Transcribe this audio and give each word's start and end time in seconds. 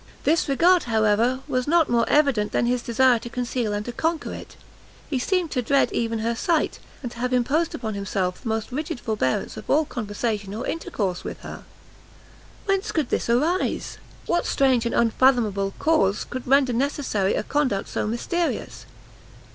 This 0.23 0.49
regard, 0.49 0.85
however, 0.85 1.41
was 1.47 1.67
not 1.67 1.87
more 1.87 2.09
evident 2.09 2.53
than 2.53 2.65
his 2.65 2.81
desire 2.81 3.19
to 3.19 3.29
conceal 3.29 3.71
and 3.71 3.85
to 3.85 3.91
conquer 3.91 4.33
it; 4.33 4.55
he 5.11 5.19
seemed 5.19 5.51
to 5.51 5.61
dread 5.61 5.91
even 5.93 6.17
her 6.25 6.33
sight, 6.33 6.79
and 7.03 7.11
to 7.11 7.19
have 7.19 7.31
imposed 7.33 7.75
upon 7.75 7.93
himself 7.93 8.41
the 8.41 8.47
most 8.49 8.71
rigid 8.71 8.99
forbearance 8.99 9.57
of 9.57 9.69
all 9.69 9.85
conversation 9.85 10.55
or 10.55 10.65
intercourse 10.65 11.23
with 11.23 11.41
her. 11.41 11.65
Whence 12.65 12.91
could 12.91 13.09
this 13.09 13.29
arise? 13.29 13.99
what 14.25 14.47
strange 14.47 14.87
and 14.87 14.95
unfathomable 14.95 15.75
cause 15.77 16.23
could 16.23 16.47
render 16.47 16.73
necessary 16.73 17.35
a 17.35 17.43
conduct 17.43 17.87
so 17.87 18.07
mysterious? 18.07 18.87